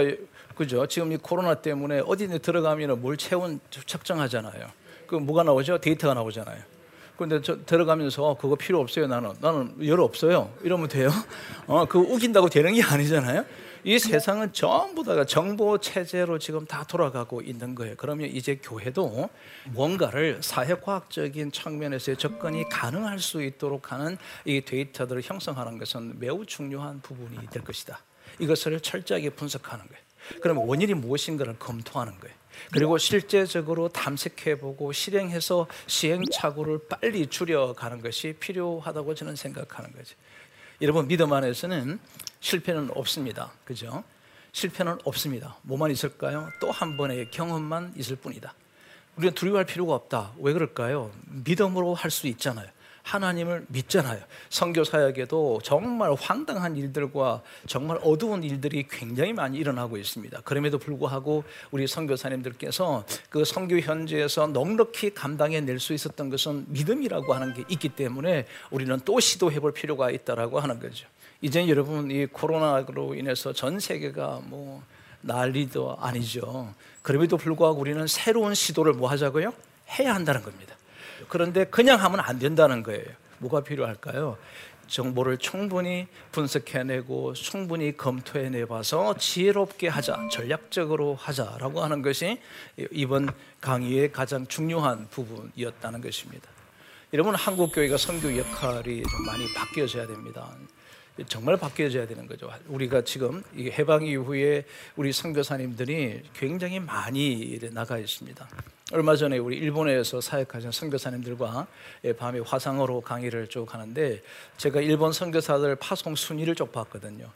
그죠? 0.55 0.87
지금 0.87 1.11
이 1.11 1.17
코로나 1.17 1.55
때문에 1.55 2.03
어디에 2.05 2.37
들어가면 2.37 3.01
뭘 3.01 3.17
체온 3.17 3.59
측정하잖아요. 3.69 4.65
그 5.07 5.15
뭐가 5.15 5.43
나오죠? 5.43 5.77
데이터가 5.79 6.13
나오잖아요. 6.13 6.63
근데 7.17 7.41
저 7.41 7.57
들어가면서 7.65 8.37
그거 8.39 8.55
필요 8.55 8.79
없어요. 8.79 9.07
나는 9.07 9.33
나는 9.41 9.75
열 9.85 9.99
없어요. 9.99 10.53
이러면 10.63 10.87
돼요? 10.87 11.09
어, 11.67 11.85
그 11.85 11.99
우긴다고 11.99 12.47
되는 12.47 12.73
게 12.73 12.81
아니잖아요. 12.81 13.43
이 13.83 13.99
세상은 13.99 14.53
전부 14.53 15.03
다가 15.03 15.25
정보 15.25 15.77
체제로 15.77 16.39
지금 16.39 16.65
다 16.65 16.85
돌아가고 16.85 17.41
있는 17.41 17.75
거예요. 17.75 17.95
그러면 17.97 18.29
이제 18.29 18.55
교회도 18.55 19.29
뭔가를 19.71 20.39
사회과학적인 20.41 21.51
측면에서의 21.51 22.15
접근이 22.15 22.69
가능할 22.69 23.19
수 23.19 23.43
있도록 23.43 23.91
하는 23.91 24.17
이 24.45 24.61
데이터들을 24.61 25.21
형성하는 25.23 25.77
것은 25.77 26.19
매우 26.19 26.45
중요한 26.45 27.01
부분이 27.01 27.47
될 27.49 27.65
것이다. 27.65 27.99
이것을 28.41 28.79
철저하게 28.81 29.29
분석하는 29.31 29.85
거예요. 29.87 30.01
그럼 30.41 30.57
원인이 30.57 30.93
무엇인가를 30.95 31.57
검토하는 31.59 32.19
거예요. 32.19 32.35
그리고 32.71 32.97
실제적으로 32.97 33.87
탐색해보고 33.89 34.91
실행해서 34.91 35.67
시행착오를 35.87 36.79
빨리 36.89 37.27
줄여가는 37.27 38.01
것이 38.01 38.35
필요하다고 38.39 39.15
저는 39.15 39.35
생각하는 39.35 39.91
거죠. 39.93 40.15
여러분 40.81 41.07
믿음 41.07 41.31
안에서는 41.33 41.99
실패는 42.39 42.91
없습니다. 42.95 43.51
그죠? 43.65 44.03
실패는 44.51 44.97
없습니다. 45.05 45.57
뭐만 45.63 45.91
있을까요? 45.91 46.49
또 46.59 46.71
한 46.71 46.97
번의 46.97 47.31
경험만 47.31 47.93
있을 47.97 48.15
뿐이다. 48.15 48.53
우리는 49.15 49.33
두려워할 49.33 49.65
필요가 49.65 49.95
없다. 49.95 50.33
왜 50.39 50.53
그럴까요? 50.53 51.11
믿음으로 51.27 51.93
할 51.93 52.11
수 52.11 52.27
있잖아요. 52.27 52.67
하나님을 53.03 53.65
믿잖아요. 53.67 54.21
선교 54.49 54.83
사역에도 54.83 55.59
정말 55.63 56.13
황당한 56.13 56.77
일들과 56.77 57.41
정말 57.67 57.99
어두운 58.03 58.43
일들이 58.43 58.85
굉장히 58.89 59.33
많이 59.33 59.57
일어나고 59.57 59.97
있습니다. 59.97 60.41
그럼에도 60.41 60.77
불구하고 60.77 61.43
우리 61.71 61.87
선교사님들께서 61.87 63.05
그 63.29 63.43
선교 63.45 63.79
현지에서 63.79 64.47
넉넉히 64.47 65.13
감당해 65.13 65.59
낼 65.61 65.81
수 65.81 65.93
있었던 65.93 66.29
것은 66.29 66.65
믿음이라고 66.67 67.33
하는 67.33 67.53
게 67.55 67.63
있기 67.67 67.89
때문에 67.89 68.45
우리는 68.69 68.99
또 69.03 69.19
시도해 69.19 69.59
볼 69.59 69.73
필요가 69.73 70.11
있다라고 70.11 70.59
하는 70.59 70.79
거죠. 70.79 71.07
이제 71.41 71.67
여러분 71.67 72.11
이 72.11 72.27
코로나로 72.27 73.15
인해서 73.15 73.51
전 73.51 73.79
세계가 73.79 74.41
뭐 74.43 74.83
난리도 75.21 75.97
아니죠. 75.99 76.71
그럼에도 77.01 77.37
불구하고 77.37 77.79
우리는 77.79 78.05
새로운 78.05 78.53
시도를 78.53 78.93
뭐 78.93 79.09
하자고요? 79.09 79.53
해야 79.99 80.13
한다는 80.13 80.43
겁니다. 80.43 80.75
그런데 81.27 81.65
그냥 81.65 81.99
하면 82.01 82.19
안 82.19 82.39
된다는 82.39 82.83
거예요. 82.83 83.05
뭐가 83.39 83.61
필요할까요? 83.61 84.37
정보를 84.87 85.37
충분히 85.37 86.07
분석해내고 86.33 87.33
충분히 87.33 87.95
검토해내봐서 87.95 89.17
지혜롭게 89.17 89.87
하자, 89.87 90.27
전략적으로 90.29 91.15
하자라고 91.15 91.81
하는 91.81 92.01
것이 92.01 92.39
이번 92.91 93.29
강의의 93.61 94.11
가장 94.11 94.45
중요한 94.47 95.07
부분이었다는 95.09 96.01
것입니다. 96.01 96.49
여러분 97.13 97.35
한국 97.35 97.73
교회가 97.73 97.97
선교 97.97 98.37
역할이 98.37 99.03
좀 99.03 99.25
많이 99.25 99.53
바뀌어져야 99.53 100.07
됩니다. 100.07 100.49
정말 101.27 101.57
바뀌어져야 101.57 102.07
되는 102.07 102.27
거죠. 102.27 102.51
우리가 102.67 103.01
지금 103.03 103.43
해방 103.57 104.05
이후에 104.05 104.65
우리 104.95 105.13
선교사님들이 105.13 106.23
굉장히 106.33 106.79
많이 106.79 107.59
나가 107.71 107.97
있습니다. 107.97 108.47
얼마 108.93 109.15
전에 109.15 109.37
우리 109.37 109.55
일본에서 109.55 110.19
사역하신 110.19 110.71
선교사님들과 110.71 111.65
예, 112.03 112.11
밤에 112.13 112.39
화상으로 112.39 112.99
강의를 112.99 113.47
쭉 113.47 113.73
하는데 113.73 114.21
제가 114.57 114.81
일본 114.81 115.13
선교사들 115.13 115.77
파송 115.77 116.15
순위를 116.15 116.55
쭉 116.55 116.73
봤거든요. 116.73 117.29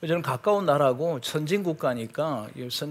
저는 0.00 0.20
가까운 0.20 0.66
나라고 0.66 1.20
선진 1.22 1.62
국가니까 1.62 2.48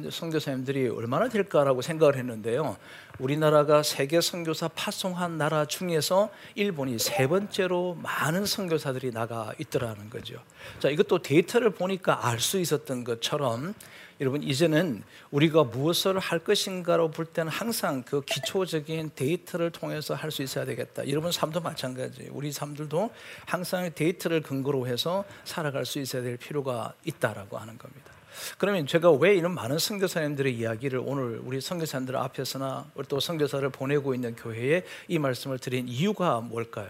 선교사님들이 0.10 0.88
얼마나 0.88 1.28
될까라고 1.30 1.82
생각을 1.82 2.16
했는데요. 2.16 2.78
우리나라가 3.20 3.84
세계 3.84 4.22
선교사 4.22 4.70
파송한 4.70 5.38
나라 5.38 5.66
중에서 5.66 6.30
일본이 6.56 6.98
세 6.98 7.28
번째로 7.28 7.98
많은 8.02 8.46
선교사들이 8.46 9.12
나가 9.12 9.54
있더라는 9.60 10.10
거죠. 10.10 10.42
자, 10.80 10.90
이것도 10.90 11.20
데이터를 11.20 11.70
보니까 11.72 12.28
알 12.28 12.40
수 12.40 12.60
있었던 12.60 13.04
것처럼 13.04 13.76
여러분 14.22 14.42
이제는 14.44 15.04
우리가 15.32 15.66
무엇을 15.66 16.20
할 16.20 16.40
것인가로 16.40 17.12
볼 17.12 17.26
때는 17.26 17.52
항상 17.52 18.04
그 18.04 18.22
기초적인 18.22 19.12
데이터를 19.16 19.72
통해서 19.72 20.14
할 20.14 20.32
수 20.32 20.42
있어야 20.42 20.66
되겠다. 20.66 21.08
여러분 21.10 21.32
삶도 21.32 21.62
마찬가지. 21.62 22.28
우리 22.32 22.52
삶들도 22.52 23.10
항상 23.46 23.90
데이터를 23.94 24.42
근거로 24.42 24.88
해서 24.88 25.24
살아갈 25.46 25.86
수 25.86 26.00
있어야 26.00 26.22
될 26.24 26.36
필요가 26.36 26.94
있다라고 27.06 27.58
하는 27.58 27.78
겁니다. 27.78 28.12
그러면 28.58 28.86
제가 28.86 29.12
왜 29.12 29.36
이런 29.36 29.54
많은 29.54 29.80
선교사님들의 29.80 30.54
이야기를 30.58 31.02
오늘 31.06 31.40
우리 31.44 31.62
선교사님들 31.62 32.18
앞에서나 32.18 32.92
또 33.08 33.20
선교사를 33.22 33.70
보내고 33.70 34.14
있는 34.14 34.36
교회에 34.36 34.84
이 35.08 35.20
말씀을 35.20 35.60
드린 35.60 35.88
이유가 35.88 36.42
뭘까요? 36.42 36.90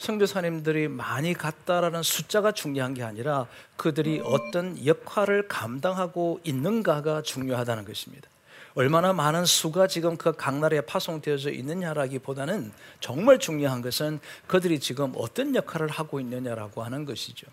선교사님들이 0.00 0.88
많이 0.88 1.34
갔다라는 1.34 2.02
숫자가 2.02 2.52
중요한 2.52 2.94
게 2.94 3.02
아니라 3.02 3.46
그들이 3.76 4.22
어떤 4.24 4.84
역할을 4.84 5.46
감당하고 5.46 6.40
있는가가 6.42 7.20
중요하다는 7.20 7.84
것입니다. 7.84 8.28
얼마나 8.74 9.12
많은 9.12 9.44
수가 9.44 9.88
지금 9.88 10.16
그 10.16 10.32
각 10.32 10.58
나라에 10.58 10.80
파송되어져 10.80 11.50
있느냐라기보다는 11.50 12.72
정말 13.00 13.38
중요한 13.38 13.82
것은 13.82 14.20
그들이 14.46 14.80
지금 14.80 15.12
어떤 15.16 15.54
역할을 15.54 15.88
하고 15.88 16.18
있느냐라고 16.18 16.82
하는 16.82 17.04
것이죠. 17.04 17.46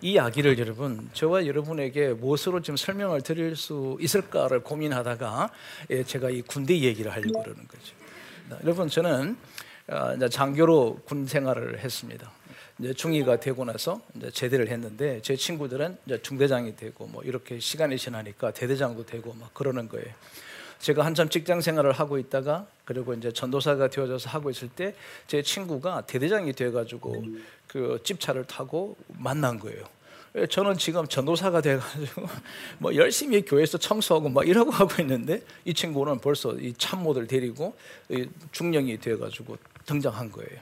이 0.00 0.12
이야기를 0.12 0.58
여러분 0.60 1.10
저와 1.12 1.44
여러분에게 1.46 2.10
무엇으로 2.10 2.62
좀 2.62 2.76
설명을 2.76 3.22
드릴 3.22 3.56
수 3.56 3.96
있을까를 4.00 4.60
고민하다가 4.60 5.50
예, 5.90 6.04
제가 6.04 6.30
이 6.30 6.42
군대 6.42 6.78
얘기를 6.78 7.10
하려고 7.10 7.42
그러는 7.42 7.66
거죠. 7.66 7.94
여러분 8.62 8.88
저는 8.88 9.32
어, 9.32 9.63
장교로 10.30 11.00
군 11.04 11.26
생활을 11.26 11.78
했습니다. 11.80 12.30
이제 12.78 12.92
중위가 12.92 13.38
되고 13.38 13.64
나서 13.64 14.00
이제 14.16 14.30
제대를 14.30 14.68
했는데 14.68 15.20
제 15.22 15.36
친구들은 15.36 15.96
이제 16.06 16.20
중대장이 16.22 16.74
되고 16.76 17.06
뭐 17.06 17.22
이렇게 17.22 17.60
시간이 17.60 17.96
지나니까 17.98 18.50
대대장도 18.52 19.06
되고 19.06 19.32
막 19.34 19.52
그러는 19.54 19.88
거예요. 19.88 20.06
제가 20.80 21.04
한참 21.04 21.28
직장 21.28 21.60
생활을 21.60 21.92
하고 21.92 22.18
있다가 22.18 22.66
그리고 22.84 23.14
이제 23.14 23.32
전도사가 23.32 23.88
되어져서 23.88 24.28
하고 24.30 24.50
있을 24.50 24.68
때 24.68 24.94
제 25.26 25.40
친구가 25.40 26.02
대대장이 26.06 26.52
돼가지고 26.52 27.24
그 27.68 28.00
집차를 28.04 28.44
타고 28.44 28.96
만난 29.08 29.58
거예요. 29.58 29.84
저는 30.50 30.76
지금 30.78 31.06
전도사가 31.06 31.60
돼가지고 31.60 32.26
뭐 32.78 32.94
열심히 32.96 33.42
교회에서 33.42 33.78
청소하고 33.78 34.28
막 34.28 34.46
이러고 34.48 34.70
하고 34.72 35.00
있는데 35.00 35.42
이 35.64 35.72
친구는 35.72 36.18
벌써 36.18 36.52
이 36.54 36.74
참모들 36.76 37.28
데리고 37.28 37.76
중령이 38.50 38.98
돼가지고 38.98 39.56
등장한 39.86 40.32
거예요. 40.32 40.60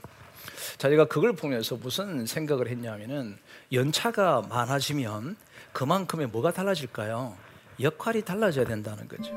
자, 0.77 0.91
제가 0.91 1.07
그걸 1.07 1.33
보면서 1.33 1.77
무슨 1.77 2.27
생각을 2.27 2.69
했냐면은 2.69 3.39
연차가 3.73 4.43
많아지면 4.43 5.37
그만큼의 5.73 6.27
뭐가 6.27 6.53
달라질까요? 6.53 7.35
역할이 7.81 8.23
달라져야 8.23 8.67
된다는 8.67 9.09
거죠. 9.09 9.33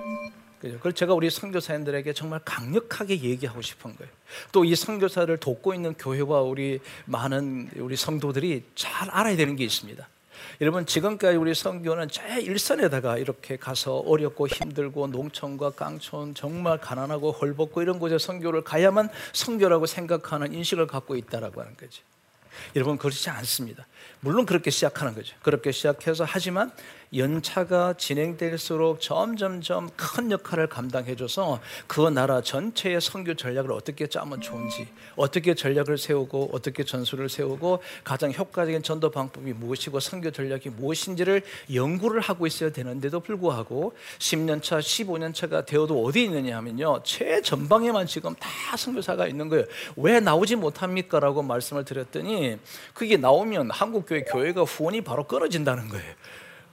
그걸 0.60 0.94
제가 0.94 1.14
우리 1.14 1.30
선교사님들에게 1.30 2.12
정말 2.14 2.40
강력하게 2.44 3.22
얘기하고 3.22 3.62
싶은 3.62 3.96
거예요. 3.96 4.12
또 4.52 4.66
이 4.66 4.76
선교사를 4.76 5.38
돕고 5.38 5.74
있는 5.76 5.94
교회와 5.94 6.42
우리 6.42 6.80
많은 7.06 7.70
우리 7.78 7.96
성도들이 7.96 8.64
잘 8.74 9.10
알아야 9.12 9.38
되는 9.38 9.56
게 9.56 9.64
있습니다. 9.64 10.10
여러분 10.62 10.86
지금까지 10.86 11.38
우리 11.38 11.54
선교는 11.54 12.08
제 12.08 12.40
일선에다가 12.40 13.18
이렇게 13.18 13.58
가서 13.58 13.98
어렵고 13.98 14.48
힘들고 14.48 15.08
농촌과 15.08 15.72
깡촌 15.72 16.34
정말 16.34 16.80
가난하고 16.80 17.32
헐벗고 17.32 17.82
이런 17.82 18.00
곳에 18.00 18.18
선교를 18.18 18.64
가야만 18.64 19.10
선교라고 19.34 19.86
생각하는 19.86 20.54
인식을 20.54 20.88
갖고 20.88 21.18
있다라고 21.18 21.62
하는 21.62 21.76
거죠. 21.76 22.02
여러분 22.76 22.98
그렇지 22.98 23.30
않습니다. 23.30 23.86
물론 24.22 24.46
그렇게 24.46 24.72
시작하는 24.72 25.14
거죠. 25.14 25.36
그렇게 25.44 25.74
시작해서 25.74 26.26
하지만 26.26 26.72
연차가 27.14 27.94
진행될수록 27.94 29.02
점점점 29.02 29.90
큰 29.96 30.32
역할을 30.32 30.68
감당해줘서 30.68 31.60
그 31.88 32.10
나라 32.10 32.42
전체의 32.42 33.02
선교 33.02 33.34
전략을 33.34 33.72
어떻게 33.72 34.08
짜면 34.08 34.42
좋은지, 34.42 34.88
어떻게 35.16 35.54
전략을 35.54 35.98
세우고 35.98 36.50
어떻게 36.54 36.84
전술을 36.84 37.30
세우고 37.30 37.82
가장 38.04 38.32
효과적인 38.32 38.84
전도 38.84 39.12
방법이 39.12 39.54
무엇이고 39.54 40.00
선교 40.00 40.32
전략이 40.32 40.70
무엇인지를 40.70 41.42
연구를 41.74 42.22
하고 42.22 42.48
있어야 42.48 42.72
되는데도 42.72 43.20
불구하고 43.20 43.94
10년 44.20 44.62
차, 44.62 44.80
15년 44.80 45.34
차가 45.34 45.66
되어도 45.66 46.04
어디 46.04 46.24
있느냐 46.24 46.58
하면요 46.58 47.02
최전방에만 47.04 48.08
지금 48.08 48.36
다 48.36 48.78
선교사가 48.78 49.28
있는 49.28 49.50
거예요. 49.50 49.66
왜 49.96 50.20
나오지 50.20 50.56
못합니까?라고 50.56 51.42
말씀을 51.42 51.86
드렸더니 51.86 52.58
그게 52.94 53.18
나오면 53.18 53.72
한국 53.72 54.06
교회 54.08 54.22
교회가 54.24 54.64
후원이 54.64 55.02
바로 55.02 55.26
끊어진다는 55.26 55.90
거예요. 55.90 56.14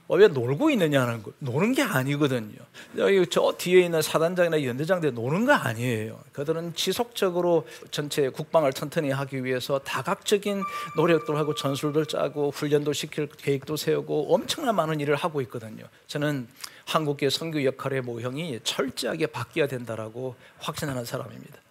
어, 0.07 0.15
왜 0.17 0.27
놀고 0.27 0.69
있느냐는 0.71 1.23
거 1.23 1.31
노는 1.39 1.73
게 1.73 1.81
아니거든요. 1.81 2.57
여기 2.97 3.25
저 3.27 3.53
뒤에 3.57 3.85
있는 3.85 4.01
사단장이나 4.01 4.63
연대장들 4.63 5.13
노는 5.13 5.45
거 5.45 5.53
아니에요. 5.53 6.19
그들은 6.33 6.75
지속적으로 6.75 7.65
전체 7.89 8.29
국방을 8.29 8.73
튼튼히 8.73 9.11
하기 9.11 9.45
위해서 9.45 9.79
다각적인 9.79 10.61
노력도 10.97 11.37
하고 11.37 11.55
전술도 11.55 12.05
짜고 12.05 12.51
훈련도 12.51 12.91
시킬 12.93 13.27
계획도 13.27 13.77
세우고 13.77 14.33
엄청난 14.33 14.75
많은 14.75 14.99
일을 14.99 15.15
하고 15.15 15.41
있거든요. 15.41 15.85
저는 16.07 16.47
한국의 16.85 17.31
선교 17.31 17.63
역할의 17.63 18.01
모형이 18.01 18.59
철저하게 18.63 19.27
바뀌어야 19.27 19.67
된다라고 19.67 20.35
확신하는 20.59 21.05
사람입니다. 21.05 21.62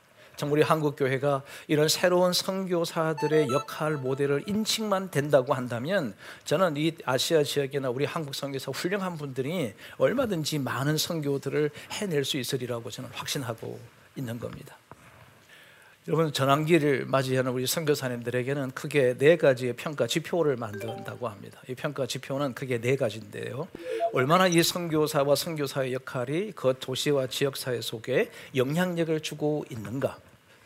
참 0.42 0.50
우리 0.50 0.60
한국 0.60 0.96
교회가 0.96 1.44
이런 1.68 1.86
새로운 1.86 2.32
선교사들의 2.32 3.46
역할 3.50 3.92
모델을 3.92 4.42
인식만 4.48 5.12
된다고 5.12 5.54
한다면 5.54 6.16
저는 6.44 6.76
이 6.76 6.96
아시아 7.04 7.44
지역이나 7.44 7.90
우리 7.90 8.04
한국 8.04 8.34
선교사 8.34 8.72
훌륭한 8.72 9.16
분들이 9.16 9.72
얼마든지 9.98 10.58
많은 10.58 10.98
선교들을 10.98 11.70
해낼 11.92 12.24
수 12.24 12.38
있으리라고 12.38 12.90
저는 12.90 13.10
확신하고 13.12 13.78
있는 14.16 14.40
겁니다. 14.40 14.76
여러분 16.08 16.32
전환기를 16.32 17.04
맞이하는 17.06 17.52
우리 17.52 17.64
선교사님들에게는 17.68 18.72
크게 18.72 19.16
네 19.18 19.36
가지의 19.36 19.74
평가 19.74 20.08
지표를 20.08 20.56
만든다고 20.56 21.28
합니다. 21.28 21.60
이 21.68 21.76
평가 21.76 22.08
지표는 22.08 22.54
크게 22.54 22.80
네 22.80 22.96
가지인데요. 22.96 23.68
얼마나 24.12 24.48
이 24.48 24.60
선교사와 24.60 25.36
선교사의 25.36 25.92
역할이 25.92 26.50
그 26.56 26.74
도시와 26.80 27.28
지역 27.28 27.56
사회 27.56 27.80
속에 27.80 28.32
영향력을 28.56 29.20
주고 29.20 29.64
있는가. 29.70 30.18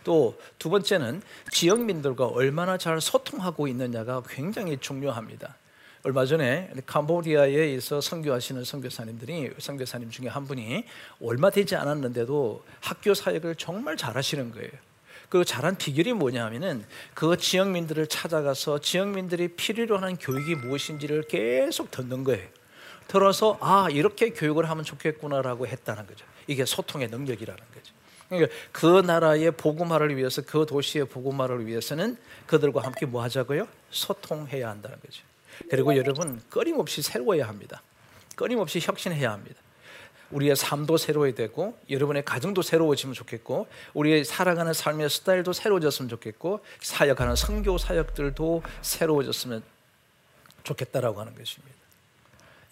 또 0.06 0.36
두 0.58 0.70
번째는 0.70 1.20
지역민들과 1.50 2.26
얼마나 2.26 2.78
잘 2.78 3.00
소통하고 3.00 3.66
있느냐가 3.68 4.22
굉장히 4.28 4.78
중요합니다. 4.78 5.56
얼마 6.04 6.25
전에 6.25 6.70
캄보디아에 6.86 7.75
있어 7.75 8.00
선교하시는 8.00 8.62
선교사님들이 8.64 9.54
선교사님 9.58 10.10
중에 10.10 10.28
한 10.28 10.47
분이 10.47 10.84
얼마 11.21 11.50
되지 11.50 11.75
않았는데도 11.75 12.64
학교 12.80 13.12
사역을 13.14 13.56
정말 13.56 13.97
잘하시는 13.97 14.52
거예요. 14.52 14.71
그 15.28 15.45
잘한 15.45 15.76
비결이 15.76 16.12
뭐냐면은 16.12 16.84
그 17.12 17.36
지역민들을 17.36 18.06
찾아가서 18.06 18.78
지역민들이 18.78 19.49
필요로 19.49 19.99
하는 19.99 20.16
교육이 20.16 20.54
무엇인지를 20.54 21.23
계속 21.25 21.90
듣는 21.90 22.23
거예요. 22.23 22.47
들어서 23.08 23.58
아 23.60 23.88
이렇게 23.90 24.30
교육을 24.30 24.71
하면 24.71 24.84
좋겠구나라고 24.84 25.66
했다는 25.66 26.06
거죠. 26.06 26.25
이게 26.47 26.64
소통의 26.64 27.08
능력이라는 27.08 27.60
거죠. 27.75 27.96
그러니까 28.28 28.52
그 28.73 29.00
나라의 29.00 29.52
복음화를 29.52 30.17
위해서 30.17 30.43
그 30.43 30.67
도시의 30.67 31.06
복음화를 31.06 31.67
위해서는 31.67 32.17
그들과 32.47 32.82
함께 32.82 33.06
뭐 33.06 33.23
하자고요? 33.23 33.69
소통해야 33.91 34.69
한다는 34.69 34.99
거죠. 35.00 35.23
그리고 35.71 35.97
여러분 35.97 36.41
끊임없이 36.50 37.02
새로워야 37.02 37.49
합니다. 37.49 37.82
끊임없이 38.34 38.80
혁신해야 38.80 39.32
합니다. 39.32 39.60
우리의 40.30 40.56
삶도 40.56 40.97
새로워야 40.97 41.34
되고 41.34 41.78
여러분의 41.89 42.25
가정도 42.25 42.62
새로워지면 42.62 43.15
좋겠고 43.15 43.69
우리의 43.95 44.25
살아가는 44.25 44.73
삶의 44.73 45.08
스타일도 45.08 45.52
새로워졌으면 45.52 46.08
좋겠고 46.08 46.60
사역하는 46.80 47.36
선교 47.36 47.78
사역들도 47.78 48.62
새로워졌으면 48.82 49.62
좋겠다라고 50.65 51.21
하는 51.21 51.34
것입니다. 51.36 51.75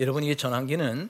여러분 0.01 0.25
이 0.25 0.35
전환기는 0.35 1.09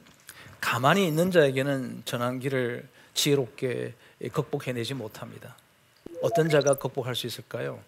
가만히 0.61 1.07
있는 1.07 1.31
자에게는 1.31 2.03
전환기를 2.05 2.89
지혜롭게 3.15 3.95
극복해내지 4.33 4.95
못합니다. 4.95 5.57
어떤 6.23 6.49
자가 6.49 6.75
극복할 6.75 7.15
수 7.15 7.27
있을까요? 7.27 7.83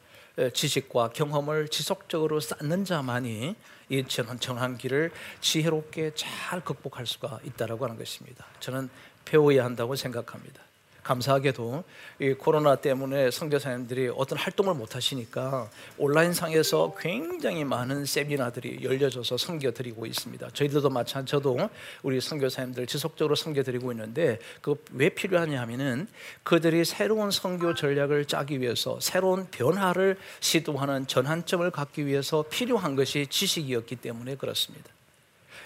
지식과 0.53 1.11
경험을 1.11 1.69
지속적으로 1.69 2.41
쌓는 2.41 2.85
자만이 2.85 3.57
이 3.89 4.05
전환기를 4.07 5.11
지혜롭게 5.41 6.13
잘 6.15 6.63
극복할 6.63 7.07
수가 7.07 7.41
있다라고 7.45 7.85
하는 7.85 7.97
것입니다. 7.97 8.45
저는 8.61 8.91
배워야 9.25 9.65
한다고 9.65 9.97
생각합니다. 9.97 10.66
감사하게도 11.07 11.85
이 12.21 12.33
코로나 12.33 12.77
때문에 12.77 13.31
선교사님들이 13.31 14.11
어떤 14.17 14.39
활동을 14.39 14.75
못 14.75 14.97
하시니까 14.97 15.71
온라인 15.99 16.33
상에서 16.33 16.95
굉장히 16.99 17.65
많은 17.65 18.05
세미나들이 18.05 18.81
열려져서 18.83 19.37
선교드리고 19.37 20.07
있습니다. 20.07 20.51
저희들도 20.53 20.91
마찬가지 20.91 21.31
저도 21.31 21.57
우리 22.03 22.21
선교사님들 22.21 22.87
지속적으로 22.87 23.35
선교드리고 23.35 23.93
있는데 23.93 24.39
그 24.61 24.77
왜 24.93 25.09
필요하냐 25.11 25.61
하면은 25.63 26.07
그들이 26.43 26.85
새로운 26.85 27.31
선교 27.31 27.75
전략을 27.75 28.25
짜기 28.25 28.61
위해서 28.61 28.99
새로운 29.01 29.47
변화를 29.51 30.17
시도하는 30.41 31.07
전환점을 31.07 31.71
갖기 31.71 32.07
위해서 32.07 32.45
필요한 32.49 32.97
것이 32.97 33.27
지식이었기 33.27 33.97
때문에 33.97 34.37
그렇습니다. 34.37 34.91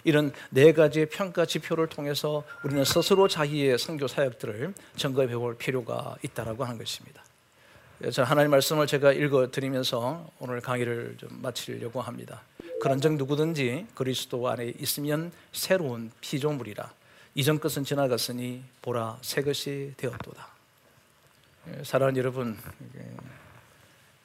이런 0.05 0.33
네 0.51 0.73
가지의 0.73 1.07
평가 1.07 1.45
지표를 1.45 1.89
통해서 1.89 2.45
우리는 2.65 2.85
스스로 2.85 3.29
자기의 3.29 3.79
선교 3.79 4.07
사역들을 4.07 4.75
점검해 4.97 5.35
볼 5.37 5.57
필요가 5.57 6.17
있다라고 6.23 6.65
하는 6.65 6.79
것입니다. 6.79 7.23
저 8.13 8.23
하나님 8.23 8.51
말씀을 8.51 8.87
제가 8.87 9.13
읽어 9.13 9.51
드리면서 9.51 10.27
오늘 10.39 10.61
강의를 10.61 11.17
좀 11.19 11.29
마치려고 11.43 12.01
합니다. 12.01 12.43
그런즉 12.81 13.15
누구든지 13.15 13.87
그리스도 13.95 14.49
안에 14.49 14.73
있으면 14.79 15.33
새로운 15.53 16.11
피조물이라 16.23 16.91
이전 17.35 17.61
것은 17.61 17.85
지나갔으니 17.85 18.63
보라 18.83 19.19
새 19.21 19.43
것이 19.43 19.93
되었도다. 19.97 20.49
예, 21.69 21.85
사랑하는 21.85 22.19
여러분, 22.19 22.59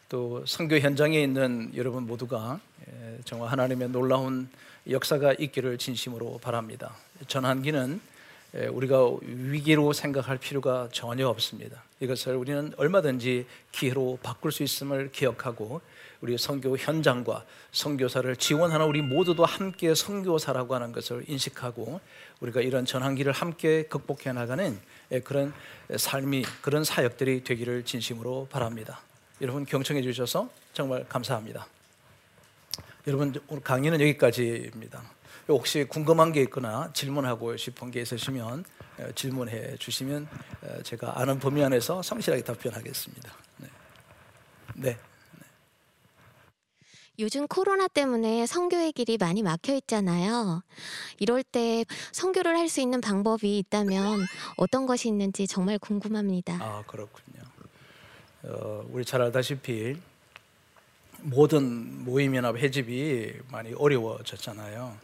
또 0.10 0.44
선교 0.46 0.78
현장에 0.80 1.22
있는 1.22 1.72
여러분 1.76 2.08
모두가 2.08 2.60
예, 2.88 3.20
정말 3.26 3.50
하나님의 3.50 3.90
놀라운 3.90 4.50
역사가 4.90 5.34
있기를 5.34 5.78
진심으로 5.78 6.40
바랍니다. 6.42 6.96
전환기는 7.28 8.00
우리가 8.72 9.18
위기로 9.22 9.92
생각할 9.94 10.38
필요가 10.38 10.88
전혀 10.92 11.28
없습니다. 11.28 11.84
이것을 12.00 12.36
우리는 12.36 12.74
얼마든지 12.78 13.46
기회로 13.72 14.20
바꿀 14.24 14.52
수 14.52 14.64
있음을 14.64 15.12
기억하고 15.12 15.82
우리 16.22 16.38
선교 16.38 16.78
현장과 16.78 17.44
선교사를 17.72 18.34
지원하는 18.38 18.86
우리 18.86 19.02
모두도 19.02 19.44
함께 19.44 19.94
선교사라고 19.94 20.74
하는 20.74 20.92
것을 20.94 21.26
인식하고 21.28 22.00
우리가 22.40 22.62
이런 22.62 22.86
전환기를 22.86 23.32
함께 23.34 23.84
극복해 23.84 24.32
나가는 24.32 24.80
그런 25.24 25.54
삶이 25.96 26.46
그런 26.62 26.84
사역들이 26.84 27.44
되기를 27.44 27.84
진심으로 27.84 28.48
바랍니다. 28.50 29.02
여러분 29.42 29.66
경청해 29.66 30.02
주셔서 30.02 30.50
정말 30.74 31.06
감사합니다. 31.10 31.68
여러분 33.08 33.34
오늘 33.48 33.62
강의는 33.62 34.02
여기까지입니다. 34.02 35.02
혹시 35.48 35.84
궁금한 35.84 36.32
게 36.32 36.42
있거나 36.44 36.92
질문하고 36.94 37.56
싶은 37.56 37.92
게 37.92 38.02
있으시면 38.02 38.66
어, 38.98 39.12
질문해 39.14 39.78
주시면 39.78 40.28
어, 40.64 40.82
제가 40.82 41.20
아는 41.20 41.38
범위 41.38 41.64
안에서 41.64 42.02
성실하게 42.02 42.44
답변하겠습니다. 42.44 43.32
네. 43.58 43.68
네. 44.76 44.98
요즘 47.20 47.48
코로나 47.48 47.88
때문에 47.88 48.46
선교의 48.46 48.92
길이 48.92 49.18
많이 49.18 49.42
막혀 49.44 49.74
있잖아요. 49.76 50.64
이럴 51.20 51.44
때 51.44 51.86
선교를 52.12 52.58
할 52.58 52.68
수 52.68 52.82
있는 52.82 53.00
방법이 53.00 53.58
있다면 53.60 54.26
어떤 54.58 54.86
것이 54.88 55.08
있는지 55.08 55.46
정말 55.48 55.78
궁금합니다. 55.78 56.58
아 56.60 56.84
그렇군요. 56.88 57.44
어, 58.44 58.84
우리 58.90 59.06
잘 59.06 59.22
알다시피 59.22 59.96
모든 61.22 62.04
모임이나 62.04 62.54
회집이 62.54 63.34
많이 63.52 63.74
어려워졌잖아요. 63.74 64.98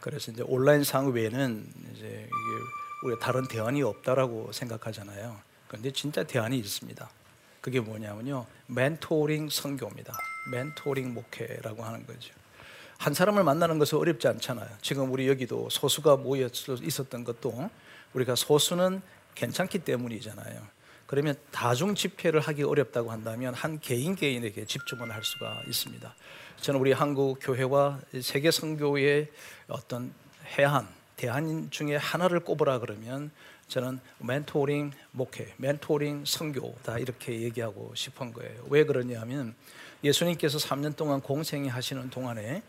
그래서 0.00 0.32
이제 0.32 0.42
온라인 0.46 0.82
상 0.84 1.12
외에는 1.12 1.66
이제 1.94 2.06
이게 2.06 2.62
우리 3.04 3.18
다른 3.20 3.46
대안이 3.46 3.82
없다라고 3.82 4.52
생각하잖아요. 4.52 5.38
그런데 5.68 5.90
진짜 5.92 6.22
대안이 6.24 6.58
있습니다. 6.58 7.08
그게 7.60 7.80
뭐냐면요, 7.80 8.46
멘토링 8.66 9.50
선교입니다. 9.50 10.16
멘토링 10.50 11.12
목회라고 11.12 11.84
하는 11.84 12.06
거죠. 12.06 12.32
한 12.98 13.14
사람을 13.14 13.44
만나는 13.44 13.78
것은 13.78 13.98
어렵지 13.98 14.28
않잖아요. 14.28 14.68
지금 14.82 15.10
우리 15.12 15.28
여기도 15.28 15.68
소수가 15.70 16.16
모여 16.16 16.48
있었던 16.82 17.24
것도 17.24 17.70
우리가 18.14 18.34
소수는 18.34 19.00
괜찮기 19.34 19.80
때문이잖아요. 19.80 20.79
그러면 21.10 21.34
다중 21.50 21.96
집회를 21.96 22.38
하기 22.38 22.62
어렵다고 22.62 23.10
한다면 23.10 23.52
한 23.52 23.80
개인 23.80 24.14
개인에게 24.14 24.64
집중을 24.64 25.12
할 25.12 25.24
수가 25.24 25.60
있습니다. 25.66 26.14
저는 26.60 26.78
우리 26.78 26.92
한국 26.92 27.40
교회와 27.40 27.98
세계 28.22 28.52
선교의 28.52 29.26
어떤 29.66 30.14
해안 30.56 30.86
대안 31.16 31.68
중에 31.72 31.96
하나를 31.96 32.38
꼽으라 32.38 32.78
그러면 32.78 33.32
저는 33.66 33.98
멘토링 34.18 34.92
목회, 35.10 35.52
멘토링 35.56 36.26
선교다 36.26 37.00
이렇게 37.00 37.40
얘기하고 37.40 37.92
싶은 37.96 38.32
거예요. 38.32 38.62
왜 38.68 38.84
그러냐면 38.84 39.56
예수님께서 40.04 40.58
3년 40.58 40.94
동안 40.94 41.20
공생이 41.20 41.66
하시는 41.66 42.08
동안에 42.08 42.62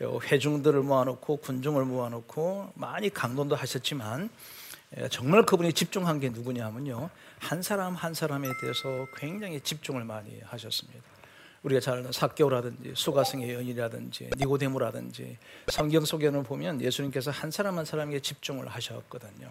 회중들을 0.00 0.80
모아놓고 0.80 1.36
군중을 1.36 1.84
모아놓고 1.84 2.72
많이 2.74 3.10
강론도 3.10 3.54
하셨지만 3.54 4.30
정말 5.10 5.44
그분이 5.44 5.72
집중한 5.72 6.20
게 6.20 6.28
누구냐면요 6.28 7.10
한 7.38 7.62
사람 7.62 7.94
한 7.94 8.14
사람에 8.14 8.48
대해서 8.60 9.06
굉장히 9.16 9.60
집중을 9.60 10.04
많이 10.04 10.40
하셨습니다. 10.44 11.00
우리가 11.62 11.80
잘 11.80 11.98
아는 11.98 12.10
사개오라든지 12.10 12.92
수가성의 12.96 13.54
여인이라든지 13.54 14.30
니고데모라든지 14.36 15.38
성경 15.68 16.04
속에는 16.04 16.42
보면 16.42 16.80
예수님께서 16.80 17.30
한 17.30 17.50
사람 17.50 17.78
한 17.78 17.84
사람에게 17.84 18.20
집중을 18.20 18.68
하셨거든요. 18.68 19.50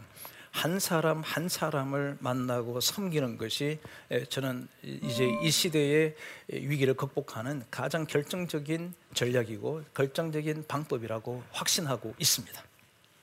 한 0.52 0.80
사람 0.80 1.22
한 1.22 1.48
사람을 1.48 2.18
만나고 2.20 2.82
섬기는 2.82 3.38
것이 3.38 3.80
저는 4.28 4.68
이제 4.84 5.26
이 5.42 5.50
시대의 5.50 6.16
위기를 6.50 6.94
극복하는 6.94 7.64
가장 7.72 8.06
결정적인 8.06 8.94
전략이고 9.14 9.84
결정적인 9.94 10.66
방법이라고 10.68 11.44
확신하고 11.52 12.14
있습니다. 12.20 12.62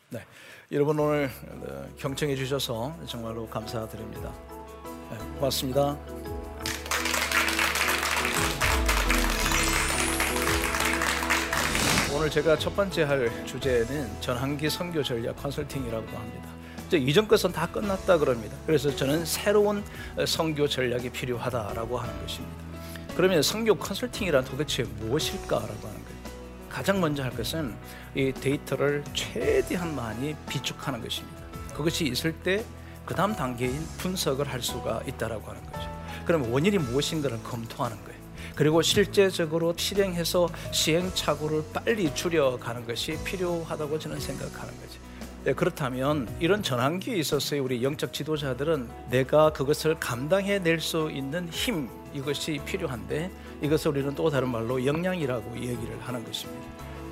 네, 0.08 0.24
여러분 0.70 0.98
오늘 0.98 1.30
어, 1.48 1.88
경청해 1.96 2.36
주셔서 2.36 2.94
정말로 3.06 3.48
감사드립니다. 3.48 4.30
네, 5.10 5.16
고맙습니다. 5.36 5.96
오늘 12.14 12.28
제가 12.28 12.58
첫 12.58 12.76
번째 12.76 13.02
할 13.04 13.46
주제는 13.46 14.20
전환기 14.20 14.68
선교 14.68 15.02
전략 15.02 15.36
컨설팅이라고 15.36 16.06
합니다. 16.06 16.48
이전 16.92 17.26
것은 17.26 17.50
다 17.50 17.66
끝났다 17.66 18.18
그럽니다. 18.18 18.54
그래서 18.66 18.94
저는 18.94 19.24
새로운 19.24 19.82
선교 20.26 20.68
전략이 20.68 21.08
필요하다라고 21.08 21.96
하는 21.96 22.20
것입니다. 22.20 22.56
그러면 23.16 23.40
선교 23.40 23.74
컨설팅이란 23.74 24.44
도대체 24.44 24.82
무엇일까라고 24.82 25.88
하는 25.88 26.04
거예요. 26.04 26.17
가장 26.68 27.00
먼저 27.00 27.22
할 27.22 27.30
것은 27.30 27.74
이 28.14 28.32
데이터를 28.32 29.04
최대한 29.14 29.94
많이 29.94 30.34
비축하는 30.48 31.02
것입니다. 31.02 31.42
그것이 31.74 32.06
있을 32.06 32.32
때 32.32 32.64
그 33.08 33.14
다음 33.14 33.34
단계인 33.34 33.74
분석을 33.96 34.46
할 34.52 34.60
수가 34.60 35.00
있다라고 35.08 35.48
하는 35.48 35.64
거죠. 35.64 35.88
그럼 36.26 36.52
원인이 36.52 36.76
무엇인가를 36.76 37.42
검토하는 37.42 37.96
거예요. 38.04 38.18
그리고 38.54 38.82
실제적으로 38.82 39.72
실행해서 39.74 40.46
시행착오를 40.72 41.64
빨리 41.72 42.14
줄여가는 42.14 42.86
것이 42.86 43.16
필요하다고 43.24 43.98
저는 43.98 44.20
생각하는 44.20 44.78
거죠. 44.78 45.00
네, 45.44 45.54
그렇다면 45.54 46.28
이런 46.38 46.62
전환기에 46.62 47.16
있어서의 47.16 47.62
우리 47.62 47.82
영적 47.82 48.12
지도자들은 48.12 48.90
내가 49.08 49.54
그것을 49.54 49.98
감당해 49.98 50.60
수 50.78 51.10
있는 51.10 51.48
힘 51.48 51.88
이것이 52.12 52.60
필요한데 52.66 53.30
이것을 53.60 53.90
우리는 53.90 54.14
또 54.14 54.30
다른 54.30 54.48
말로 54.48 54.84
역량이라고 54.84 55.56
얘기를 55.56 55.98
하는 56.00 56.24
것입니다. 56.24 56.66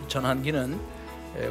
전환기는 0.08 0.78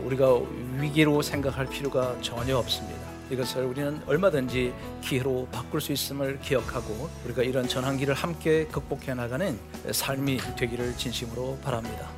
우리가 0.03 0.39
위기로 0.79 1.21
생각할 1.21 1.67
필요가 1.67 2.15
전혀 2.21 2.57
없습니다. 2.57 2.99
이것을 3.29 3.65
우리는 3.65 4.01
얼마든지 4.05 4.73
기회로 5.01 5.47
바꿀 5.51 5.81
수 5.81 5.91
있음을 5.91 6.39
기억하고 6.39 7.09
우리가 7.25 7.43
이런 7.43 7.67
전환기를 7.67 8.13
함께 8.13 8.65
극복해 8.67 9.15
나가는 9.15 9.59
삶이 9.91 10.37
되기를 10.57 10.95
진심으로 10.95 11.57
바랍니다. 11.63 12.09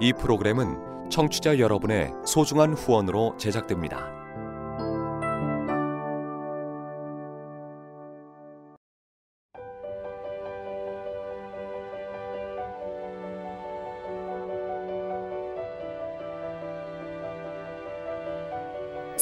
이 0.00 0.12
프로그램은 0.12 1.10
청취자 1.10 1.58
여러분의 1.58 2.12
소중한 2.24 2.74
후원으로 2.74 3.36
제작됩니다. 3.38 4.25